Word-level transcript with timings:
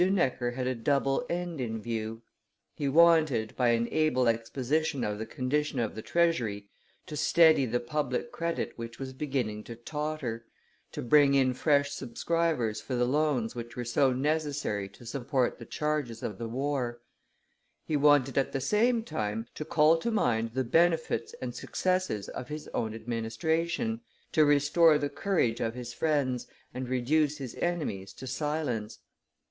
Necker 0.03 0.49
had 0.49 0.65
a 0.65 0.73
double 0.73 1.23
end 1.29 1.61
in 1.61 1.79
view. 1.79 2.23
He 2.73 2.89
wanted, 2.89 3.55
by 3.55 3.69
an 3.69 3.87
able 3.91 4.27
exposition 4.27 5.03
of 5.03 5.19
the 5.19 5.27
condition 5.27 5.77
of 5.77 5.93
the 5.93 6.01
treasury, 6.01 6.65
to 7.05 7.15
steady 7.15 7.67
the 7.67 7.79
public 7.79 8.31
credit 8.31 8.73
which 8.79 8.97
was 8.97 9.13
beginning 9.13 9.63
to 9.65 9.75
totter, 9.75 10.47
to 10.93 11.03
bring 11.03 11.35
in 11.35 11.53
fresh 11.53 11.91
subscribers 11.91 12.81
for 12.81 12.95
the 12.95 13.05
loans 13.05 13.53
which 13.53 13.75
were 13.75 13.85
so 13.85 14.11
necessary 14.11 14.89
to 14.89 15.05
support 15.05 15.59
the 15.59 15.67
charges 15.67 16.23
of 16.23 16.39
the 16.39 16.47
war; 16.49 16.99
he 17.85 17.95
wanted 17.95 18.39
at 18.39 18.53
the 18.53 18.59
same 18.59 19.03
time 19.03 19.45
to 19.53 19.63
call 19.63 19.97
to 19.99 20.09
mind 20.09 20.55
the 20.55 20.63
benefits 20.63 21.35
and 21.43 21.53
successes 21.53 22.27
of 22.29 22.47
his 22.47 22.67
own 22.69 22.95
administration, 22.95 24.01
to 24.31 24.45
restore 24.45 24.97
the 24.97 25.09
courage 25.09 25.59
of 25.59 25.75
his 25.75 25.93
friends 25.93 26.47
and 26.73 26.89
reduce 26.89 27.37
his 27.37 27.53
enemies 27.61 28.13
to 28.13 28.25
silence. 28.25 28.97